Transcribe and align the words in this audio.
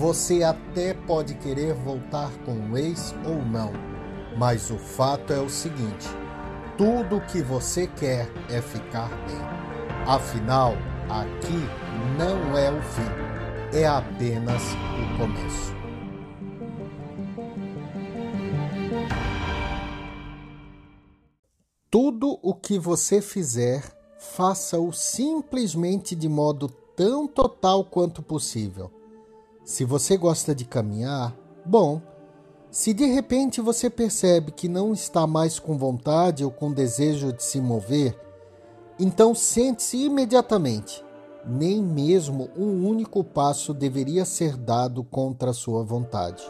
Você 0.00 0.42
até 0.42 0.94
pode 0.94 1.34
querer 1.34 1.74
voltar 1.74 2.32
com 2.46 2.70
o 2.70 2.78
ex 2.78 3.14
ou 3.22 3.44
não, 3.44 3.70
mas 4.34 4.70
o 4.70 4.78
fato 4.78 5.30
é 5.30 5.38
o 5.38 5.50
seguinte: 5.50 6.08
tudo 6.78 7.18
o 7.18 7.26
que 7.26 7.42
você 7.42 7.86
quer 7.86 8.26
é 8.48 8.62
ficar 8.62 9.10
bem. 9.26 9.36
Afinal, 10.06 10.72
aqui 11.06 11.68
não 12.16 12.56
é 12.56 12.72
o 12.72 12.80
fim, 12.80 13.76
é 13.76 13.86
apenas 13.86 14.62
o 14.72 15.18
começo. 15.18 15.74
Tudo 21.90 22.38
o 22.42 22.54
que 22.54 22.78
você 22.78 23.20
fizer, 23.20 23.84
faça-o 24.18 24.94
simplesmente 24.94 26.16
de 26.16 26.26
modo 26.26 26.70
tão 26.96 27.28
total 27.28 27.84
quanto 27.84 28.22
possível. 28.22 28.99
Se 29.70 29.84
você 29.84 30.16
gosta 30.16 30.52
de 30.52 30.64
caminhar, 30.64 31.32
bom. 31.64 32.02
Se 32.72 32.92
de 32.92 33.06
repente 33.06 33.60
você 33.60 33.88
percebe 33.88 34.50
que 34.50 34.68
não 34.68 34.92
está 34.92 35.28
mais 35.28 35.60
com 35.60 35.78
vontade 35.78 36.44
ou 36.44 36.50
com 36.50 36.72
desejo 36.72 37.32
de 37.32 37.44
se 37.44 37.60
mover, 37.60 38.18
então 38.98 39.32
sente-se 39.32 39.96
imediatamente. 39.96 41.04
Nem 41.46 41.80
mesmo 41.80 42.50
um 42.56 42.84
único 42.84 43.22
passo 43.22 43.72
deveria 43.72 44.24
ser 44.24 44.56
dado 44.56 45.04
contra 45.04 45.50
a 45.50 45.54
sua 45.54 45.84
vontade. 45.84 46.42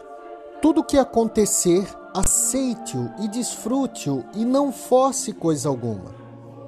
Tudo 0.59 0.81
o 0.81 0.83
que 0.83 0.97
acontecer 0.97 1.87
aceite-o 2.15 3.11
e 3.23 3.27
desfrute-o 3.27 4.25
e 4.33 4.43
não 4.43 4.71
force 4.71 5.31
coisa 5.31 5.69
alguma. 5.69 6.15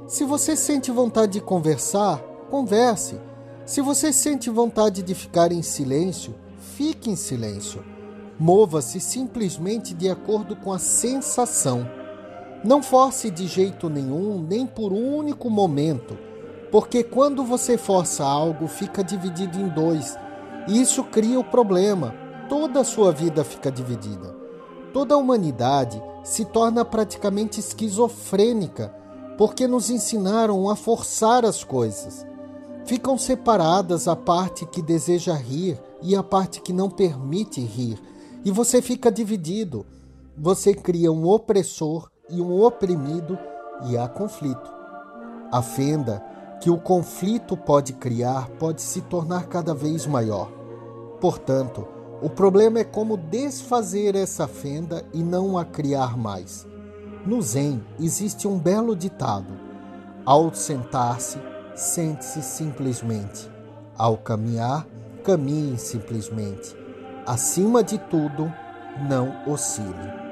Se 0.08 0.24
você 0.24 0.56
sente 0.56 0.92
vontade 0.92 1.32
de 1.34 1.42
conversar, 1.42 2.20
converse. 2.52 3.20
Se 3.66 3.82
você 3.82 4.14
sente 4.14 4.52
vontade 4.52 5.02
de 5.02 5.16
ficar 5.16 5.52
em 5.52 5.64
silêncio, 5.64 6.43
fique 6.64 7.10
em 7.10 7.16
silêncio. 7.16 7.84
Mova-se 8.40 9.00
simplesmente 9.00 9.94
de 9.94 10.10
acordo 10.10 10.56
com 10.56 10.72
a 10.72 10.80
sensação. 10.80 11.88
Não 12.64 12.82
force 12.82 13.30
de 13.30 13.46
jeito 13.46 13.90
nenhum, 13.90 14.42
nem 14.42 14.66
por 14.66 14.92
um 14.92 15.16
único 15.16 15.50
momento, 15.50 16.18
porque 16.72 17.04
quando 17.04 17.44
você 17.44 17.78
força 17.78 18.24
algo, 18.24 18.68
fica 18.68 19.04
dividido 19.04 19.60
em 19.60 19.68
dois, 19.68 20.18
e 20.68 20.82
isso 20.82 21.04
cria 21.04 21.40
o 21.40 21.44
problema. 21.44 22.16
Toda 22.50 22.80
a 22.80 22.86
sua 22.86 23.12
vida 23.12 23.44
fica 23.44 23.72
dividida. 23.72 24.34
Toda 24.94 25.16
a 25.16 25.18
humanidade 25.18 26.02
se 26.24 26.46
torna 26.46 26.86
praticamente 26.86 27.60
esquizofrênica 27.60 28.94
porque 29.38 29.68
nos 29.68 29.90
ensinaram 29.90 30.70
a 30.70 30.76
forçar 30.76 31.46
as 31.46 31.64
coisas. 31.64 32.26
Ficam 32.86 33.18
separadas 33.18 34.08
a 34.08 34.16
parte 34.16 34.66
que 34.66 34.82
deseja 34.82 35.34
rir 35.34 35.80
e 36.04 36.16
a 36.16 36.22
parte 36.22 36.62
que 36.62 36.74
não 36.74 36.90
permite 36.90 37.62
rir, 37.62 38.00
e 38.46 38.52
você 38.52 38.82
fica 38.82 39.12
dividido. 39.12 39.86
Você 40.38 40.74
cria 40.74 41.12
um 41.12 41.28
opressor 41.28 42.10
e 42.30 42.42
um 42.42 42.62
oprimido 42.62 43.38
e 43.88 43.98
há 43.98 44.08
conflito. 44.08 44.72
A 45.52 45.62
fenda 45.62 46.24
que 46.60 46.70
o 46.70 46.78
conflito 46.78 47.56
pode 47.56 47.94
criar 47.94 48.50
pode 48.60 48.82
se 48.82 49.02
tornar 49.02 49.48
cada 49.48 49.74
vez 49.74 50.06
maior. 50.06 50.52
Portanto, 51.22 51.88
o 52.22 52.30
problema 52.30 52.80
é 52.80 52.84
como 52.84 53.18
desfazer 53.18 54.16
essa 54.16 54.48
fenda 54.48 55.06
e 55.14 55.22
não 55.22 55.58
a 55.58 55.66
criar 55.66 56.18
mais. 56.18 56.66
No 57.26 57.42
Zen 57.42 57.84
existe 58.00 58.48
um 58.48 58.58
belo 58.58 58.96
ditado: 58.96 59.54
ao 60.26 60.54
sentar-se, 60.54 61.38
sente-se 61.76 62.42
simplesmente. 62.42 63.52
Ao 63.98 64.18
caminhar, 64.18 64.88
caminhe 65.24 65.78
simplesmente. 65.78 66.76
Acima 67.26 67.84
de 67.84 67.98
tudo, 67.98 68.52
não 69.08 69.50
oscile. 69.52 70.23